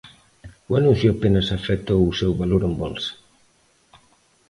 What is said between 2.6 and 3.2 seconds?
en bolsa.